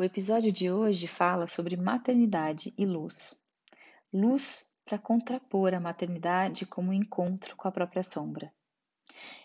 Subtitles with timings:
[0.00, 3.44] O episódio de hoje fala sobre maternidade e luz.
[4.10, 8.50] Luz para contrapor a maternidade como um encontro com a própria sombra.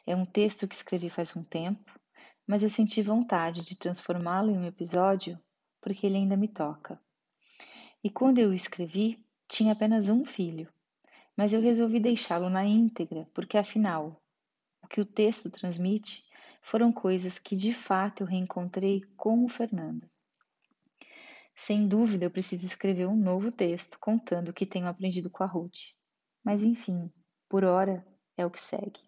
[0.07, 1.99] É um texto que escrevi faz um tempo,
[2.47, 5.37] mas eu senti vontade de transformá-lo em um episódio
[5.81, 6.97] porque ele ainda me toca.
[8.01, 10.71] E quando eu o escrevi, tinha apenas um filho,
[11.35, 14.23] mas eu resolvi deixá-lo na íntegra porque, afinal,
[14.81, 16.23] o que o texto transmite
[16.61, 20.09] foram coisas que de fato eu reencontrei com o Fernando.
[21.55, 25.47] Sem dúvida, eu preciso escrever um novo texto contando o que tenho aprendido com a
[25.47, 25.95] Ruth.
[26.43, 27.11] Mas enfim,
[27.49, 28.05] por hora
[28.37, 28.99] é o que segue.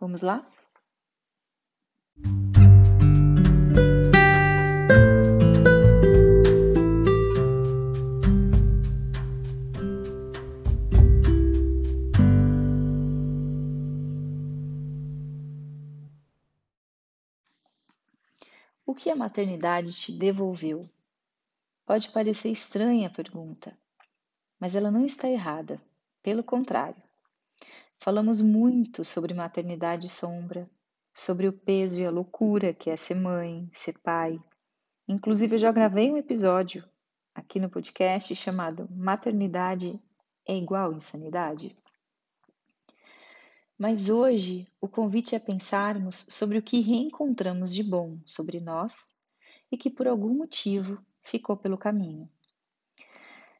[0.00, 0.46] Vamos lá?
[18.84, 20.90] O que a maternidade te devolveu?
[21.92, 23.76] Pode parecer estranha a pergunta,
[24.58, 25.78] mas ela não está errada.
[26.22, 26.96] Pelo contrário.
[27.98, 30.70] Falamos muito sobre maternidade sombra,
[31.12, 34.42] sobre o peso e a loucura que é ser mãe, ser pai.
[35.06, 36.82] Inclusive, eu já gravei um episódio
[37.34, 40.02] aqui no podcast chamado Maternidade
[40.48, 41.76] é igual insanidade.
[43.76, 49.20] Mas hoje o convite é pensarmos sobre o que reencontramos de bom sobre nós
[49.70, 52.28] e que por algum motivo ficou pelo caminho.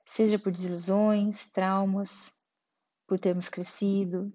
[0.05, 2.33] Seja por desilusões, traumas,
[3.07, 4.33] por termos crescido.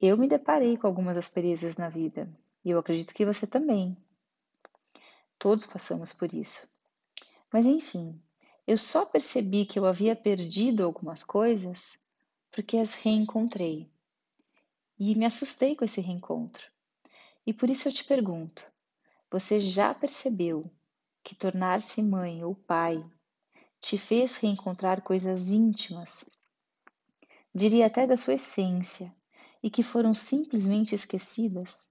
[0.00, 2.32] Eu me deparei com algumas asperezas na vida
[2.64, 3.96] e eu acredito que você também.
[5.38, 6.68] Todos passamos por isso.
[7.52, 8.20] Mas enfim,
[8.66, 11.98] eu só percebi que eu havia perdido algumas coisas
[12.50, 13.90] porque as reencontrei.
[14.98, 16.64] E me assustei com esse reencontro.
[17.46, 18.62] E por isso eu te pergunto:
[19.30, 20.70] você já percebeu
[21.28, 23.04] que tornar-se mãe ou pai
[23.78, 26.24] te fez reencontrar coisas íntimas,
[27.54, 29.14] diria até da sua essência,
[29.62, 31.90] e que foram simplesmente esquecidas,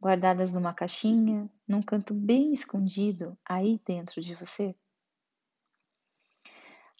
[0.00, 4.74] guardadas numa caixinha, num canto bem escondido aí dentro de você?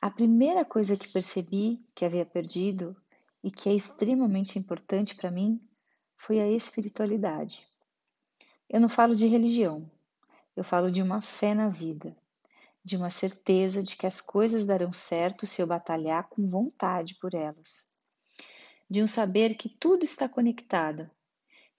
[0.03, 2.95] A primeira coisa que percebi que havia perdido
[3.43, 5.67] e que é extremamente importante para mim
[6.15, 7.67] foi a espiritualidade.
[8.69, 9.91] Eu não falo de religião,
[10.57, 12.17] eu falo de uma fé na vida,
[12.85, 17.35] de uma certeza de que as coisas darão certo se eu batalhar com vontade por
[17.35, 17.89] elas,
[18.89, 21.11] de um saber que tudo está conectado,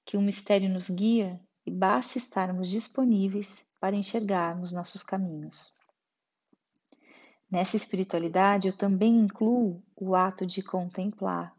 [0.03, 5.73] que um mistério nos guia e basta estarmos disponíveis para enxergarmos nossos caminhos.
[7.49, 11.55] Nessa espiritualidade, eu também incluo o ato de contemplar,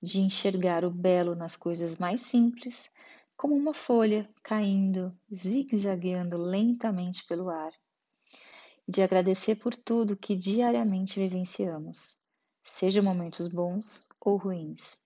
[0.00, 2.90] de enxergar o belo nas coisas mais simples
[3.46, 7.72] como uma folha caindo, zigue-zagueando lentamente pelo ar,
[8.88, 12.24] e de agradecer por tudo que diariamente vivenciamos,
[12.64, 14.98] seja momentos bons ou ruins.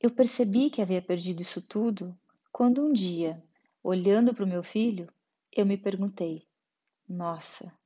[0.00, 2.16] Eu percebi que havia perdido isso tudo
[2.52, 3.42] quando um dia,
[3.82, 5.12] olhando para o meu filho,
[5.50, 6.46] eu me perguntei:
[7.08, 7.76] nossa,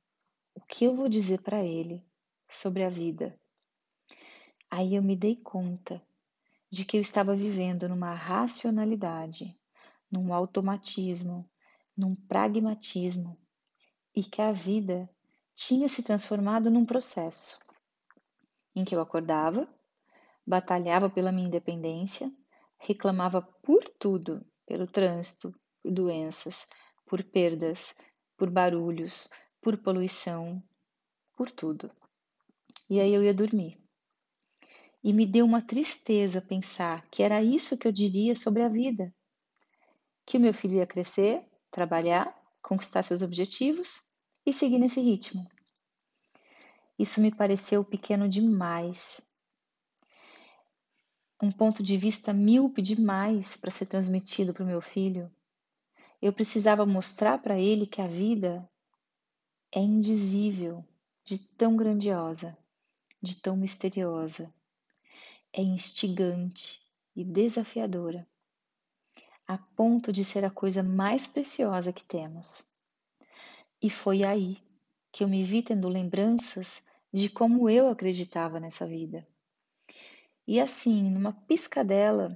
[0.53, 2.05] o que eu vou dizer para ele
[2.47, 3.35] sobre a vida?
[4.69, 5.99] Aí eu me dei conta
[6.69, 9.55] de que eu estava vivendo numa racionalidade,
[10.11, 11.49] num automatismo,
[11.95, 13.37] num pragmatismo
[14.15, 15.09] e que a vida
[15.55, 17.59] tinha se transformado num processo
[18.75, 19.67] em que eu acordava,
[20.45, 22.31] batalhava pela minha independência,
[22.77, 26.67] reclamava por tudo, pelo trânsito, por doenças,
[27.05, 27.95] por perdas,
[28.37, 29.29] por barulhos,
[29.61, 30.61] por poluição,
[31.35, 31.89] por tudo.
[32.89, 33.86] E aí eu ia dormir
[35.07, 39.15] e me deu uma tristeza pensar que era isso que eu diria sobre a vida.
[40.25, 44.01] Que o meu filho ia crescer, trabalhar, conquistar seus objetivos
[44.45, 45.47] e seguir nesse ritmo.
[46.99, 49.21] Isso me pareceu pequeno demais.
[51.41, 55.31] Um ponto de vista míope demais para ser transmitido para o meu filho.
[56.21, 58.69] Eu precisava mostrar para ele que a vida
[59.71, 60.83] é indizível,
[61.23, 62.57] de tão grandiosa,
[63.21, 64.53] de tão misteriosa
[65.57, 66.79] é instigante
[67.15, 68.27] e desafiadora,
[69.47, 72.63] a ponto de ser a coisa mais preciosa que temos.
[73.81, 74.59] E foi aí
[75.11, 79.27] que eu me vi tendo lembranças de como eu acreditava nessa vida.
[80.45, 82.35] E assim, numa piscadela,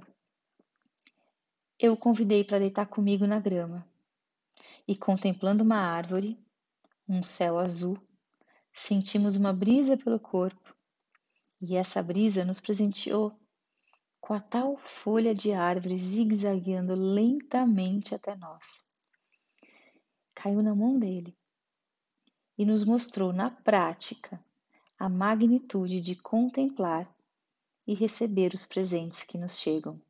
[1.78, 3.86] eu o convidei para deitar comigo na grama.
[4.86, 6.36] E contemplando uma árvore,
[7.08, 7.96] um céu azul,
[8.72, 10.74] sentimos uma brisa pelo corpo
[11.64, 13.32] e essa brisa nos presenteou
[14.20, 18.90] com a tal folha de árvore zigue-zagueando lentamente até nós.
[20.34, 21.38] caiu na mão dele
[22.58, 24.44] e nos mostrou na prática
[24.98, 27.08] a magnitude de contemplar
[27.86, 30.00] e receber os presentes que nos chegam.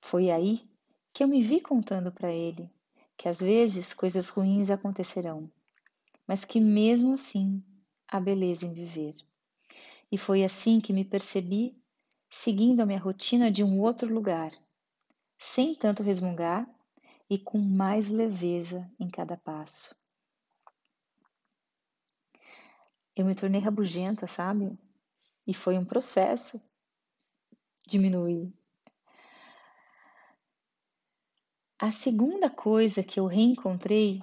[0.00, 0.66] Foi aí
[1.12, 2.70] que eu me vi contando para ele
[3.16, 5.50] que às vezes coisas ruins acontecerão,
[6.26, 7.62] mas que mesmo assim
[8.08, 9.14] há beleza em viver.
[10.14, 11.76] E foi assim que me percebi
[12.30, 14.52] seguindo a minha rotina de um outro lugar,
[15.40, 16.72] sem tanto resmungar
[17.28, 19.92] e com mais leveza em cada passo.
[23.16, 24.78] Eu me tornei rabugenta, sabe?
[25.44, 26.62] E foi um processo
[27.84, 28.54] diminuir.
[31.76, 34.22] A segunda coisa que eu reencontrei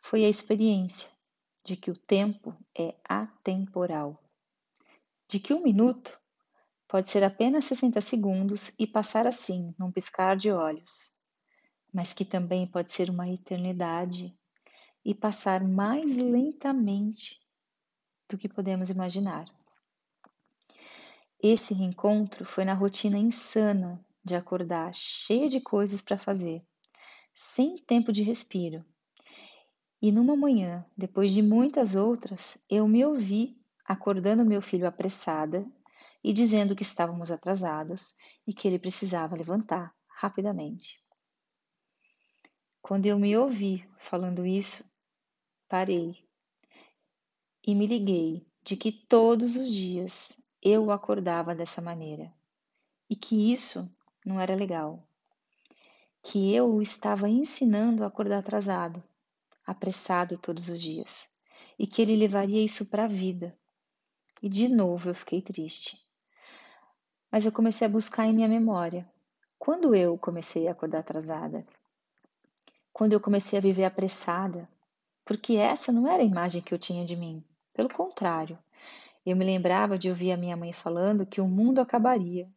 [0.00, 1.10] foi a experiência
[1.64, 4.22] de que o tempo é atemporal,
[5.28, 6.16] de que um minuto
[6.88, 11.16] pode ser apenas 60 segundos e passar assim, num piscar de olhos,
[11.92, 14.36] mas que também pode ser uma eternidade
[15.04, 17.40] e passar mais lentamente
[18.28, 19.46] do que podemos imaginar.
[21.42, 26.64] Esse reencontro foi na rotina insana de acordar cheia de coisas para fazer,
[27.34, 28.84] sem tempo de respiro.
[30.00, 35.64] E numa manhã, depois de muitas outras, eu me ouvi acordando meu filho apressada
[36.22, 38.14] e dizendo que estávamos atrasados
[38.46, 41.00] e que ele precisava levantar rapidamente.
[42.82, 44.84] Quando eu me ouvi falando isso,
[45.68, 46.24] parei
[47.66, 52.32] e me liguei de que todos os dias eu acordava dessa maneira
[53.08, 53.88] e que isso
[54.24, 55.06] não era legal.
[56.22, 59.02] Que eu o estava ensinando a acordar atrasado,
[59.64, 61.28] apressado todos os dias
[61.78, 63.56] e que ele levaria isso para a vida.
[64.42, 65.98] E de novo eu fiquei triste.
[67.30, 69.08] Mas eu comecei a buscar em minha memória.
[69.58, 71.66] Quando eu comecei a acordar atrasada?
[72.92, 74.68] Quando eu comecei a viver apressada?
[75.24, 77.44] Porque essa não era a imagem que eu tinha de mim.
[77.74, 78.58] Pelo contrário,
[79.24, 82.48] eu me lembrava de ouvir a minha mãe falando que o mundo acabaria.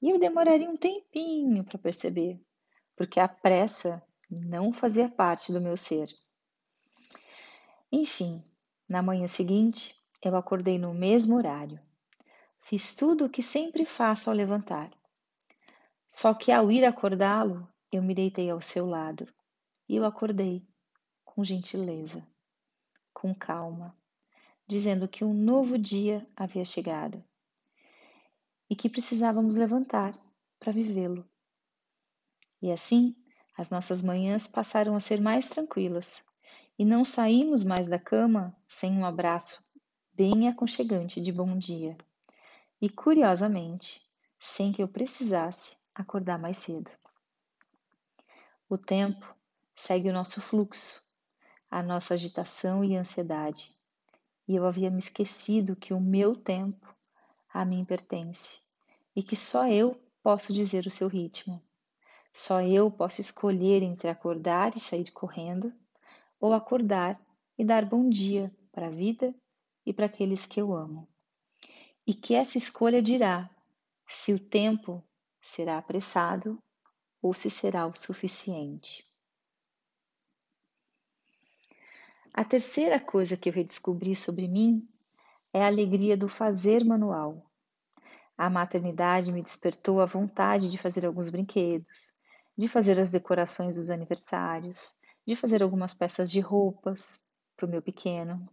[0.00, 2.40] E eu demoraria um tempinho para perceber,
[2.96, 6.08] porque a pressa não fazia parte do meu ser.
[7.90, 8.42] Enfim,
[8.88, 11.80] na manhã seguinte, eu acordei no mesmo horário.
[12.60, 14.90] Fiz tudo o que sempre faço ao levantar.
[16.06, 19.26] Só que ao ir acordá-lo, eu me deitei ao seu lado
[19.88, 20.66] e eu acordei
[21.24, 22.26] com gentileza,
[23.12, 23.96] com calma
[24.72, 27.22] dizendo que um novo dia havia chegado
[28.70, 30.14] e que precisávamos levantar
[30.58, 31.28] para vivê-lo.
[32.60, 33.14] E assim,
[33.54, 36.24] as nossas manhãs passaram a ser mais tranquilas
[36.78, 39.62] e não saímos mais da cama sem um abraço
[40.14, 41.96] bem aconchegante de bom dia.
[42.80, 44.02] E curiosamente,
[44.38, 46.90] sem que eu precisasse acordar mais cedo.
[48.68, 49.34] O tempo
[49.76, 51.02] segue o nosso fluxo,
[51.70, 53.72] a nossa agitação e ansiedade
[54.46, 56.94] e eu havia me esquecido que o meu tempo
[57.52, 58.60] a mim pertence
[59.14, 61.62] e que só eu posso dizer o seu ritmo.
[62.32, 65.72] Só eu posso escolher entre acordar e sair correndo
[66.40, 67.20] ou acordar
[67.58, 69.34] e dar bom dia para a vida
[69.84, 71.08] e para aqueles que eu amo.
[72.06, 73.48] E que essa escolha dirá
[74.08, 75.02] se o tempo
[75.40, 76.62] será apressado
[77.20, 79.04] ou se será o suficiente.
[82.34, 84.88] A terceira coisa que eu redescobri sobre mim
[85.52, 87.44] é a alegria do fazer manual.
[88.38, 92.14] A maternidade me despertou a vontade de fazer alguns brinquedos,
[92.56, 94.94] de fazer as decorações dos aniversários,
[95.26, 97.20] de fazer algumas peças de roupas
[97.54, 98.48] para o meu pequeno.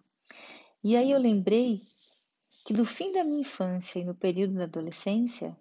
[0.81, 1.81] E aí eu lembrei
[2.65, 5.57] que do fim da minha infância e no período da adolescência,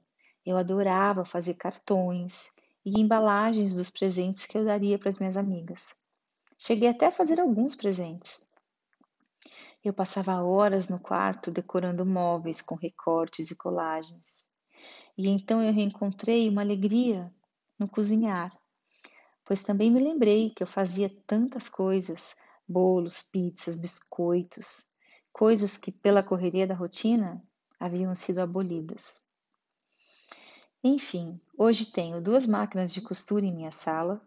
[0.47, 2.51] eu adorava fazer cartões
[2.85, 5.97] e embalagens dos presentes que eu daria para as minhas amigas.
[6.57, 8.47] Cheguei até a fazer alguns presentes.
[9.85, 14.47] Eu passava horas no quarto decorando móveis com recortes e colagens.
[15.17, 17.35] E então eu reencontrei uma alegria
[17.77, 18.57] no cozinhar,
[19.45, 22.37] pois também me lembrei que eu fazia tantas coisas
[22.69, 24.88] bolos, pizzas, biscoitos
[25.39, 27.41] coisas que, pela correria da rotina,
[27.79, 29.21] haviam sido abolidas.
[30.83, 34.21] Enfim, hoje tenho duas máquinas de costura em minha sala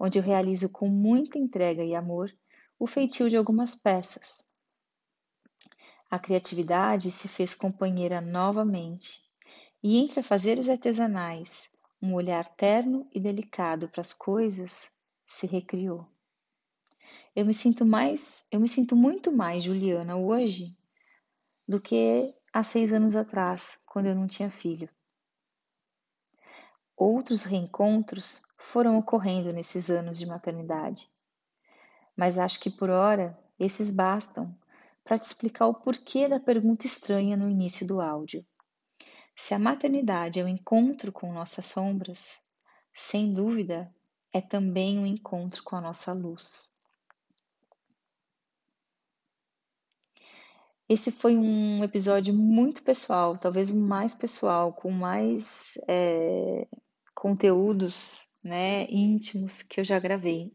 [0.00, 2.34] onde eu realizo com muita entrega e amor
[2.78, 4.42] o feitio de algumas peças.
[6.10, 9.22] A criatividade se fez companheira novamente,
[9.82, 11.68] e entre afazeres artesanais,
[12.00, 14.90] um olhar terno e delicado para as coisas
[15.26, 16.13] se recriou.
[17.36, 20.78] Eu me sinto mais, eu me sinto muito mais Juliana hoje
[21.66, 24.88] do que há seis anos atrás, quando eu não tinha filho.
[26.96, 31.12] Outros reencontros foram ocorrendo nesses anos de maternidade.
[32.16, 34.56] mas acho que por hora esses bastam
[35.02, 38.46] para te explicar o porquê da pergunta estranha no início do áudio.
[39.34, 42.38] Se a maternidade é o um encontro com nossas sombras,
[42.92, 43.92] sem dúvida
[44.32, 46.73] é também um encontro com a nossa luz.
[50.88, 56.68] Esse foi um episódio muito pessoal, talvez o mais pessoal, com mais é,
[57.14, 60.52] conteúdos né, íntimos que eu já gravei.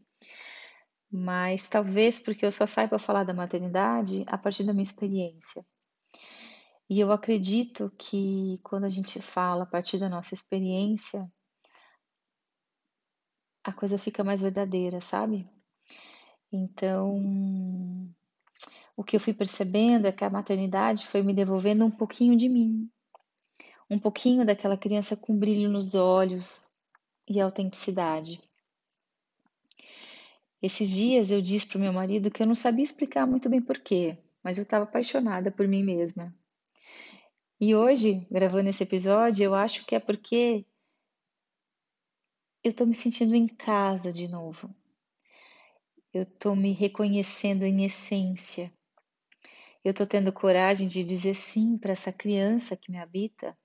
[1.10, 5.66] Mas talvez porque eu só saiba falar da maternidade a partir da minha experiência.
[6.88, 11.28] E eu acredito que quando a gente fala a partir da nossa experiência,
[13.64, 15.48] a coisa fica mais verdadeira, sabe?
[16.52, 18.12] Então,
[19.00, 22.50] o que eu fui percebendo é que a maternidade foi me devolvendo um pouquinho de
[22.50, 22.86] mim,
[23.88, 26.70] um pouquinho daquela criança com brilho nos olhos
[27.26, 28.42] e autenticidade.
[30.60, 33.62] Esses dias eu disse para o meu marido que eu não sabia explicar muito bem
[33.62, 36.36] porquê, mas eu estava apaixonada por mim mesma.
[37.58, 40.66] E hoje, gravando esse episódio, eu acho que é porque
[42.62, 44.68] eu estou me sentindo em casa de novo.
[46.12, 48.70] Eu estou me reconhecendo em essência.
[49.82, 53.56] Eu estou tendo coragem de dizer sim para essa criança que me habita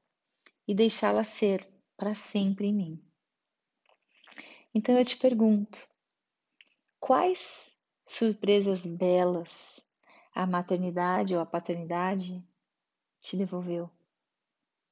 [0.68, 1.68] e deixá-la ser
[1.98, 3.06] para sempre em mim.
[4.74, 5.88] Então eu te pergunto:
[7.00, 9.82] quais surpresas belas
[10.34, 12.46] a maternidade ou a paternidade
[13.22, 13.90] te devolveu?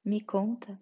[0.04, 0.78] Me conta.